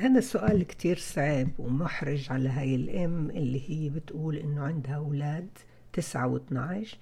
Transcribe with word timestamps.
هذا 0.00 0.18
السؤال 0.18 0.62
كتير 0.62 0.98
صعب 0.98 1.48
ومحرج 1.58 2.26
على 2.30 2.48
هاي 2.48 2.74
الأم 2.74 3.30
اللي 3.30 3.70
هي 3.70 3.90
بتقول 3.90 4.36
إنه 4.36 4.62
عندها 4.62 4.96
أولاد 4.96 5.48
تسعة 5.92 6.26
واثناعش 6.26 6.98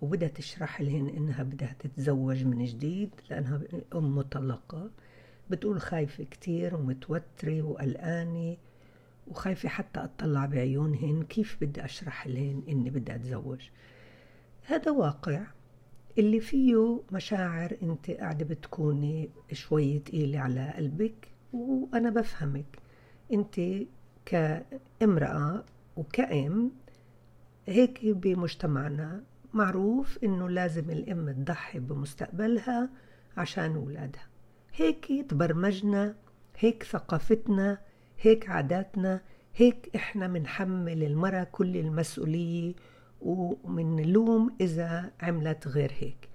وبدها 0.00 0.28
تشرح 0.28 0.80
لهن 0.80 1.08
إنها 1.08 1.42
بدها 1.42 1.76
تتزوج 1.78 2.44
من 2.44 2.64
جديد 2.64 3.10
لأنها 3.30 3.60
أم 3.94 4.16
مطلقة. 4.16 4.90
بتقول 5.50 5.80
خايفة 5.80 6.24
كتير 6.24 6.74
ومتوترة 6.74 7.62
وقلقانة 7.62 8.56
وخايفة 9.28 9.68
حتى 9.68 10.00
أطلع 10.00 10.46
بعيونهن 10.46 11.22
كيف 11.22 11.56
بدي 11.60 11.84
أشرح 11.84 12.26
لهن 12.26 12.62
إني 12.68 12.90
بدي 12.90 13.14
أتزوج. 13.14 13.60
هذا 14.66 14.90
واقع. 14.90 15.46
اللي 16.18 16.40
فيه 16.40 17.00
مشاعر 17.12 17.76
أنت 17.82 18.10
قاعدة 18.10 18.44
بتكوني 18.44 19.30
شوي 19.52 19.98
تقيلة 19.98 20.38
على 20.38 20.72
قلبك. 20.76 21.35
وأنا 21.52 22.10
بفهمك. 22.10 22.78
أنت 23.32 23.60
كامرأة 24.24 25.64
وكأم 25.96 26.70
هيك 27.66 28.06
بمجتمعنا 28.06 29.22
معروف 29.54 30.18
إنه 30.24 30.48
لازم 30.48 30.90
الأم 30.90 31.32
تضحي 31.32 31.78
بمستقبلها 31.78 32.90
عشان 33.36 33.74
أولادها. 33.76 34.26
هيك 34.74 35.30
تبرمجنا 35.30 36.14
هيك 36.58 36.82
ثقافتنا 36.82 37.78
هيك 38.20 38.50
عاداتنا 38.50 39.20
هيك 39.54 39.90
إحنا 39.96 40.28
منحمل 40.28 41.02
المرأة 41.02 41.44
كل 41.44 41.76
المسؤولية 41.76 42.74
ومنلوم 43.20 44.56
إذا 44.60 45.10
عملت 45.20 45.68
غير 45.68 45.92
هيك. 45.98 46.28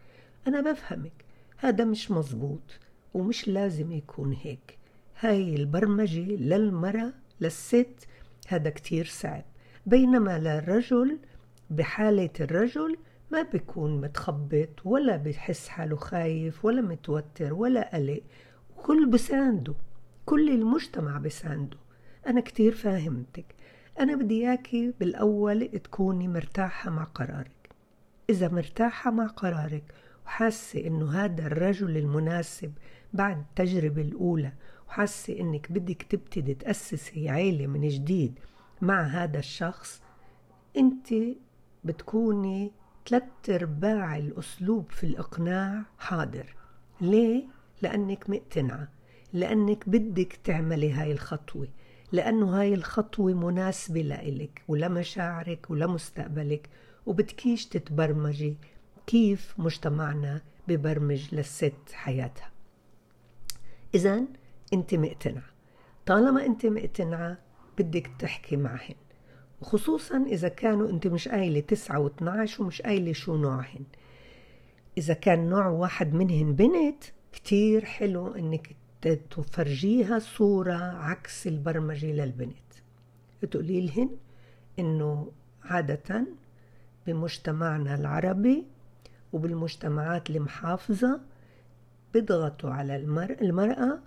أنا 0.48 0.62
بفهمك. 0.72 1.26
هذا 1.58 1.86
مش 1.86 2.12
مزبوط 2.12 2.80
ومش 3.14 3.48
لازم 3.48 3.92
يكون 3.92 4.34
هيك. 4.34 4.78
هاي 5.24 5.56
البرمجة 5.56 6.20
للمرأة 6.20 7.14
للست 7.42 8.08
هذا 8.48 8.70
كتير 8.70 9.06
صعب. 9.06 9.44
بينما 9.86 10.40
للرجل 10.40 11.20
بحالة 11.70 12.30
الرجل 12.40 12.98
ما 13.32 13.42
بيكون 13.42 14.02
متخبط 14.02 14.86
ولا 14.86 15.18
بيحس 15.18 15.68
حاله 15.68 15.96
خايف 15.96 16.66
ولا 16.66 16.82
متوتر 16.82 17.54
ولا 17.54 17.96
قلق. 17.96 18.22
وكل 18.78 19.10
بسانده 19.10 19.74
كل 20.26 20.50
المجتمع 20.50 21.18
بسانده 21.18 21.78
أنا 22.28 22.42
كتير 22.42 22.72
فاهمتك. 22.76 23.56
أنا 24.00 24.16
بدي 24.16 24.48
إياكي 24.48 24.94
بالأول 25.00 25.68
تكوني 25.68 26.28
مرتاحة 26.28 26.90
مع 26.90 27.04
قرارك. 27.04 27.70
إذا 28.30 28.48
مرتاحة 28.48 29.12
مع 29.12 29.28
قرارك 29.28 29.84
وحاسة 30.26 30.88
إنه 30.88 31.12
هذا 31.12 31.46
الرجل 31.48 31.98
المناسب 31.98 32.72
بعد 33.14 33.38
التجربة 33.38 34.02
الأولى 34.02 34.52
وحاسة 34.92 35.40
إنك 35.40 35.72
بدك 35.72 36.04
تبتدي 36.10 36.54
تأسسي 36.54 37.30
عيلة 37.30 37.68
من 37.68 37.88
جديد 37.88 38.40
مع 38.82 39.02
هذا 39.02 39.40
الشخص 39.40 40.02
أنت 40.78 41.08
بتكوني 41.84 42.72
ثلاث 43.10 43.24
أرباع 43.50 44.18
الأسلوب 44.18 44.92
في 44.92 45.04
الإقناع 45.04 45.84
حاضر 45.98 46.56
ليه؟ 47.02 47.44
لأنك 47.82 48.30
مقتنعة 48.30 48.88
لأنك 49.34 49.90
بدك 49.90 50.40
تعملي 50.44 50.92
هاي 50.94 51.12
الخطوة 51.12 51.68
لأنه 52.12 52.60
هاي 52.60 52.74
الخطوة 52.74 53.34
مناسبة 53.34 54.02
لإلك 54.02 54.62
ولمشاعرك 54.68 55.72
ولمستقبلك 55.72 56.70
وبتكيش 57.06 57.66
تتبرمجي 57.66 58.58
كيف 59.08 59.54
مجتمعنا 59.58 60.42
ببرمج 60.68 61.36
للست 61.36 61.92
حياتها 61.94 62.52
إذا 63.96 64.41
أنت 64.74 64.96
مقتنعة. 64.96 65.50
طالما 66.06 66.46
أنت 66.46 66.66
مقتنعة 66.66 67.38
بدك 67.78 68.12
تحكي 68.20 68.56
معهن. 68.56 68.96
وخصوصا 69.62 70.26
إذا 70.28 70.48
كانوا 70.48 70.90
أنت 70.90 71.08
مش 71.08 71.28
قايلة 71.28 71.60
تسعة 71.60 72.00
واثناعش 72.00 72.60
ومش 72.60 72.82
قايلة 72.82 73.14
شو 73.14 73.38
نوعهن. 73.38 73.84
إذا 74.98 75.14
كان 75.14 75.50
نوع 75.50 75.68
واحد 75.68 76.14
منهن 76.14 76.56
بنت 76.56 77.04
كتير 77.32 77.86
حلو 77.86 78.28
إنك 78.28 78.76
تفرجيها 79.02 80.20
صورة 80.20 80.74
عكس 80.74 81.48
البرمجة 81.48 82.12
للبنت. 82.12 82.56
تقولي 83.52 83.82
لهن 83.82 84.10
إنه 84.80 85.32
عادة 85.64 86.26
بمجتمعنا 87.08 87.96
العربي 87.96 88.66
وبالمجتمعات 89.34 90.30
المحافظة 90.30 91.22
بيضغطوا 92.14 92.70
على 92.70 92.96
المرأة 93.42 94.00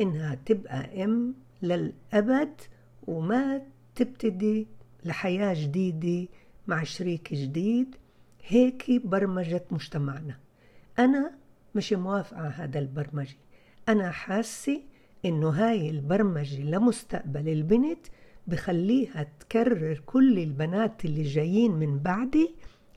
إنها 0.00 0.38
تبقى 0.46 1.04
أم 1.04 1.34
للأبد 1.62 2.60
وما 3.06 3.62
تبتدي 3.94 4.66
لحياة 5.04 5.54
جديدة 5.54 6.28
مع 6.66 6.82
شريك 6.82 7.34
جديد. 7.34 7.94
هيك 8.46 9.06
برمجة 9.06 9.64
مجتمعنا. 9.70 10.38
أنا 10.98 11.32
مش 11.74 11.92
موافقة 11.92 12.40
على 12.40 12.54
هذا 12.54 12.78
البرمجة. 12.78 13.36
أنا 13.88 14.10
حاسة 14.10 14.82
إنه 15.24 15.48
هاي 15.48 15.90
البرمجة 15.90 16.62
لمستقبل 16.62 17.48
البنت 17.48 18.06
بخليها 18.46 19.26
تكرر 19.40 20.02
كل 20.06 20.38
البنات 20.38 21.04
اللي 21.04 21.22
جايين 21.22 21.72
من 21.72 21.98
بعدي 21.98 22.54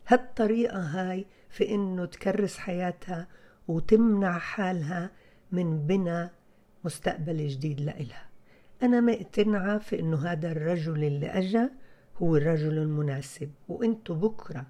هالطريقة 0.08 0.80
هاي 0.80 1.26
في 1.50 1.76
إنه 1.76 2.06
تكرس 2.06 2.58
حياتها 2.58 3.28
وتمنع 3.68 4.38
حالها 4.38 5.12
من 5.52 5.88
بناء 5.88 6.32
مستقبل 6.84 7.48
جديد 7.48 7.82
لإلها. 7.82 8.30
أنا 8.84 9.02
مقتنعة 9.02 9.78
في 9.78 10.00
إنه 10.00 10.18
هذا 10.18 10.52
الرجل 10.52 11.04
اللي 11.04 11.28
أجا 11.28 11.70
هو 12.18 12.36
الرجل 12.38 12.78
المناسب 12.78 13.52
وإنتوا 13.70 14.16
بكرة 14.16 14.66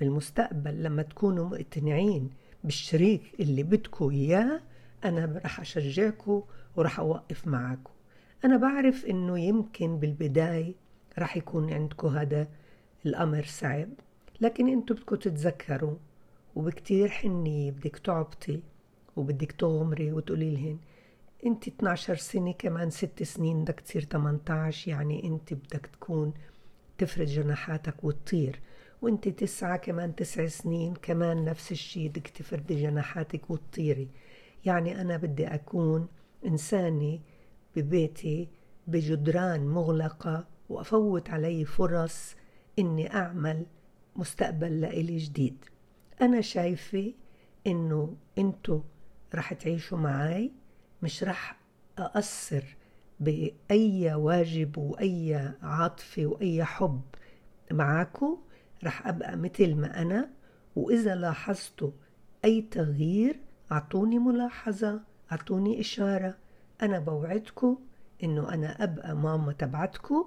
بالمستقبل 0.00 0.82
لما 0.82 1.02
تكونوا 1.02 1.48
مقتنعين 1.48 2.30
بالشريك 2.64 3.22
اللي 3.40 3.62
بدكوا 3.62 4.10
إياه 4.10 4.60
أنا 5.04 5.40
رح 5.44 5.60
أشجعكم 5.60 6.42
ورح 6.76 6.98
أوقف 6.98 7.46
معكم 7.46 7.90
أنا 8.44 8.56
بعرف 8.56 9.06
إنه 9.06 9.38
يمكن 9.38 9.98
بالبداية 9.98 10.74
رح 11.18 11.36
يكون 11.36 11.72
عندكم 11.72 12.08
هذا 12.08 12.48
الأمر 13.06 13.44
صعب 13.44 13.88
لكن 14.40 14.68
أنتوا 14.68 14.96
بدكم 14.96 15.16
تتذكروا 15.16 15.96
وبكتير 16.54 17.08
حنية 17.08 17.70
بدك 17.70 17.98
تعبطي 17.98 18.60
وبدك 19.16 19.52
تغمري 19.52 20.12
وتقولي 20.12 20.50
لهن 20.50 20.78
انت 21.46 21.68
12 21.68 22.16
سنة 22.16 22.52
كمان 22.52 22.90
ست 22.90 23.22
سنين 23.22 23.64
بدك 23.64 23.80
تصير 23.80 24.04
18 24.04 24.90
يعني 24.90 25.24
انت 25.24 25.54
بدك 25.54 25.86
تكون 25.86 26.32
تفرد 26.98 27.26
جناحاتك 27.26 28.04
وتطير. 28.04 28.60
وانت 29.02 29.28
تسعة 29.28 29.76
كمان 29.76 30.14
تسع 30.14 30.46
سنين 30.46 30.94
كمان 30.94 31.44
نفس 31.44 31.72
الشي 31.72 32.08
بدك 32.08 32.28
تفردي 32.28 32.82
جناحاتك 32.82 33.50
وتطيري. 33.50 34.08
يعني 34.64 35.00
أنا 35.00 35.16
بدي 35.16 35.46
أكون 35.46 36.08
إنسانة 36.46 37.18
ببيتي 37.76 38.48
بجدران 38.86 39.66
مغلقة 39.66 40.46
وأفوت 40.68 41.30
علي 41.30 41.64
فرص 41.64 42.34
إني 42.78 43.14
أعمل 43.14 43.66
مستقبل 44.16 44.80
لإلي 44.80 45.16
جديد. 45.16 45.64
أنا 46.20 46.40
شايفة 46.40 47.12
إنه 47.66 48.16
أنتوا 48.38 48.80
رح 49.34 49.52
تعيشوا 49.52 49.98
معي 49.98 50.52
مش 51.02 51.24
رح 51.24 51.56
أقصر 51.98 52.62
بأي 53.20 54.14
واجب 54.14 54.78
وأي 54.78 55.52
عاطفة 55.62 56.26
وأي 56.26 56.64
حب 56.64 57.00
معاكم 57.72 58.38
رح 58.84 59.06
أبقى 59.06 59.36
مثل 59.36 59.74
ما 59.74 60.02
أنا. 60.02 60.30
وإذا 60.76 61.14
لاحظتوا 61.14 61.90
أي 62.44 62.62
تغيير 62.62 63.40
أعطوني 63.72 64.18
ملاحظة 64.18 65.00
أعطوني 65.32 65.80
إشارة. 65.80 66.34
أنا 66.82 66.98
بوعدكم 66.98 67.78
إنه 68.24 68.54
أنا 68.54 68.84
أبقى 68.84 69.16
ماما 69.16 69.52
تبعتكم 69.52 70.24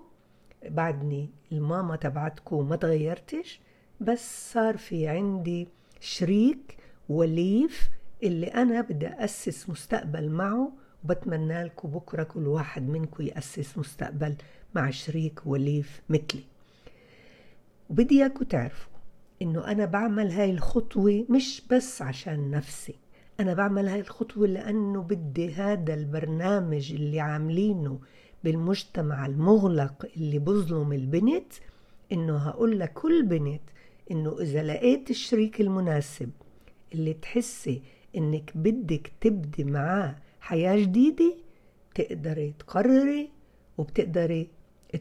بعدني 0.65 1.29
الماما 1.51 1.95
تبعتكم 1.95 2.69
ما 2.69 2.75
تغيرتش 2.75 3.59
بس 4.01 4.53
صار 4.53 4.77
في 4.77 5.07
عندي 5.07 5.67
شريك 5.99 6.77
وليف 7.09 7.89
اللي 8.23 8.47
أنا 8.47 8.81
بدي 8.81 9.07
أسس 9.07 9.69
مستقبل 9.69 10.29
معه 10.29 10.71
وبتمنى 11.03 11.63
لكم 11.63 11.89
بكرة 11.89 12.23
كل 12.23 12.47
واحد 12.47 12.89
منكم 12.89 13.23
يأسس 13.23 13.77
مستقبل 13.77 14.35
مع 14.75 14.89
شريك 14.89 15.41
وليف 15.45 16.01
مثلي. 16.09 16.43
وبدي 17.89 18.21
إياكم 18.21 18.45
تعرفوا 18.45 18.91
إنه 19.41 19.71
أنا 19.71 19.85
بعمل 19.85 20.31
هاي 20.31 20.51
الخطوة 20.51 21.25
مش 21.29 21.61
بس 21.71 22.01
عشان 22.01 22.51
نفسي 22.51 22.95
أنا 23.39 23.53
بعمل 23.53 23.87
هاي 23.87 23.99
الخطوة 23.99 24.47
لأنه 24.47 25.01
بدي 25.01 25.53
هذا 25.53 25.93
البرنامج 25.93 26.93
اللي 26.93 27.19
عاملينه 27.19 27.99
بالمجتمع 28.43 29.25
المغلق 29.25 30.07
اللي 30.17 30.39
بظلم 30.39 30.93
البنت 30.93 31.53
إنه 32.11 32.37
هقول 32.37 32.79
لكل 32.79 33.25
بنت 33.25 33.61
إنه 34.11 34.41
إذا 34.41 34.63
لقيت 34.63 35.09
الشريك 35.09 35.61
المناسب 35.61 36.29
اللي 36.93 37.13
تحسي 37.13 37.81
إنك 38.17 38.51
بدك 38.55 39.11
تبدي 39.21 39.63
معاه 39.63 40.15
حياة 40.39 40.75
جديدة 40.75 41.35
بتقدري 41.91 42.53
تقرري 42.59 43.29
وبتقدري 43.77 44.49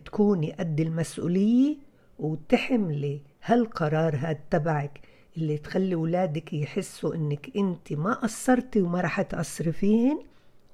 تكوني 0.05 0.53
قد 0.53 0.81
المسؤولية 0.81 1.77
وتحملي 2.19 3.21
هالقرار 3.43 4.17
هاد 4.17 4.41
تبعك 4.51 5.01
اللي 5.37 5.59
تخلي 5.59 5.95
ولادك 5.95 6.53
يحسوا 6.53 7.15
إنك 7.15 7.57
أنت 7.57 7.93
ما 7.93 8.13
قصرتي 8.13 8.83
وما 8.83 9.01
رح 9.01 9.23
تقصري 9.23 9.73
فيهن 9.73 10.23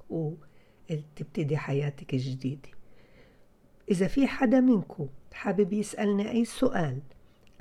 وتبتدي 0.09 1.57
حياتك 1.57 2.13
الجديدة. 2.13 2.69
إذا 3.91 4.07
في 4.07 4.27
حدا 4.27 4.59
منكم 4.59 5.07
حابب 5.33 5.73
يسألني 5.73 6.31
أي 6.31 6.45
سؤال 6.45 6.99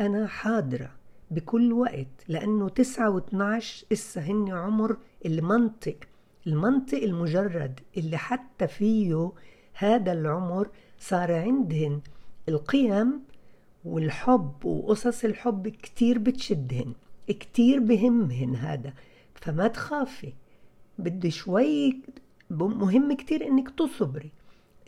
أنا 0.00 0.27
حاضرة. 0.27 1.00
بكل 1.31 1.73
وقت 1.73 2.06
لأنه 2.29 2.69
تسعة 2.69 3.11
واتناش 3.11 3.85
إسا 3.93 4.21
هن 4.21 4.50
عمر 4.53 4.97
المنطق 5.27 5.97
المنطق 6.47 6.99
المجرد 7.03 7.81
اللي 7.97 8.17
حتى 8.17 8.67
فيه 8.67 9.32
هذا 9.75 10.12
العمر 10.12 10.69
صار 10.99 11.32
عندهن 11.32 12.00
القيم 12.49 13.21
والحب 13.85 14.65
وقصص 14.65 15.25
الحب 15.25 15.69
كتير 15.69 16.19
بتشدهن 16.19 16.93
كتير 17.29 17.81
بهمهن 17.81 18.55
هذا. 18.55 18.93
فما 19.35 19.69
تخافي 19.69 20.32
بدي 20.99 21.31
شوي 21.31 22.00
مهم 22.50 23.12
كتير 23.12 23.47
إنك 23.47 23.71
تصبري. 23.71 24.31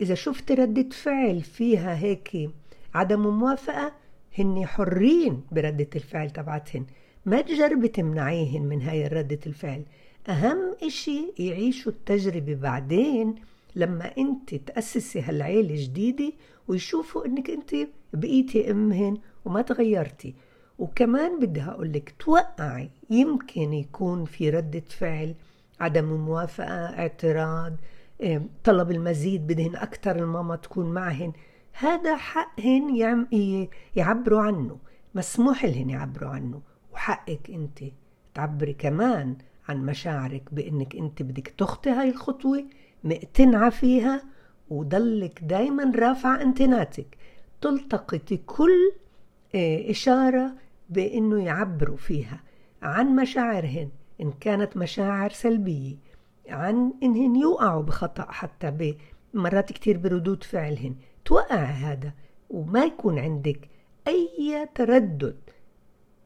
إذا 0.01 0.15
شفت 0.15 0.51
ردة 0.51 0.89
فعل 0.89 1.41
فيها 1.41 1.95
هيك 1.95 2.49
عدم 2.93 3.27
موافقة 3.27 3.93
هن 4.39 4.65
حرين 4.65 5.41
بردة 5.51 5.87
الفعل 5.95 6.29
تبعتهن. 6.29 6.85
ما 7.25 7.41
تجربي 7.41 7.87
تمنعيهن 7.87 8.61
من 8.61 8.81
هاي 8.81 9.07
ردة 9.07 9.39
الفعل. 9.47 9.83
أهم 10.29 10.75
إشي 10.83 11.33
يعيشوا 11.39 11.91
التجربة 11.91 12.55
بعدين 12.55 13.35
لما 13.75 14.11
أنت 14.17 14.55
تأسسي 14.55 15.21
هالعيلة 15.21 15.83
جديدة 15.83 16.33
ويشوفوا 16.67 17.25
أنك 17.25 17.49
أنت 17.49 17.75
بقيتي 18.13 18.71
أمهن 18.71 19.17
وما 19.45 19.61
تغيرتي. 19.61 20.35
وكمان 20.79 21.39
بدي 21.39 21.61
أقول 21.61 21.93
لك 21.93 22.13
توقعي 22.19 22.89
يمكن 23.09 23.73
يكون 23.73 24.25
في 24.25 24.49
ردة 24.49 24.83
فعل 24.89 25.35
عدم 25.79 26.05
موافقة 26.05 26.99
اعتراض 26.99 27.73
طلب 28.63 28.91
المزيد 28.91 29.47
بدهن 29.47 29.75
أكثر 29.75 30.15
الماما 30.15 30.55
تكون 30.55 30.93
معهن. 30.93 31.33
هذا 31.73 32.15
حقهن 32.15 32.95
يعبروا 33.95 34.41
عنه. 34.41 34.77
مسموح 35.15 35.65
لهن 35.65 35.89
يعبروا 35.89 36.29
عنه. 36.29 36.61
وحقك 36.93 37.49
انت 37.49 37.79
تعبري 38.33 38.73
كمان 38.73 39.37
عن 39.69 39.85
مشاعرك 39.85 40.43
بإنك 40.51 40.95
انت 40.95 41.21
بدك 41.21 41.47
تخطي 41.47 41.89
هاي 41.89 42.09
الخطوة 42.09 42.65
مقتنعة 43.03 43.69
فيها 43.69 44.23
وضلك 44.69 45.43
دايما 45.43 45.91
رافعة 45.95 46.41
انتناتك 46.41 47.17
تلتقطي 47.61 48.37
كل 48.37 48.91
آه، 49.55 49.91
إشارة 49.91 50.53
بأنه 50.89 51.43
يعبروا 51.43 51.97
فيها 51.97 52.43
عن 52.81 53.15
مشاعرهن 53.15 53.89
إن 54.21 54.31
كانت 54.31 54.77
مشاعر 54.77 55.29
سلبية 55.29 55.95
عن 56.49 56.93
إنهن 57.03 57.35
يوقعوا 57.35 57.81
بخطأ 57.81 58.31
حتى 58.31 58.95
مرات 59.33 59.71
كتير 59.71 59.97
بردود 59.97 60.43
فعلهن. 60.43 60.95
توقع 61.25 61.63
هذا 61.63 62.13
وما 62.49 62.85
يكون 62.85 63.19
عندك 63.19 63.69
أي 64.07 64.67
تردد. 64.75 65.39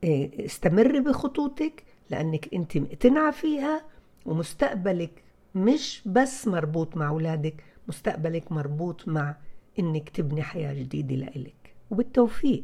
آه، 0.03 0.29
استمري 0.45 0.99
بخطوتك 0.99 1.83
لأنك 2.09 2.53
أنت 2.53 2.77
مقتنعة 2.77 3.31
فيها 3.31 3.81
ومستقبلك 4.25 5.23
مش 5.55 6.01
بس 6.05 6.47
مربوط 6.47 6.97
مع 6.97 7.07
أولادك 7.09 7.63
مستقبلك 7.87 8.51
مربوط 8.51 9.07
مع 9.07 9.35
إنك 9.79 10.09
تبني 10.09 10.43
حياة 10.43 10.73
جديدة 10.73 11.15
لإلك. 11.15 11.75
وبالتوفيق. 11.91 12.63